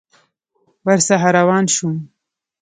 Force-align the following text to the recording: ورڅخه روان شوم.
ورڅخه 0.85 1.29
روان 1.37 1.63
شوم. 1.75 1.95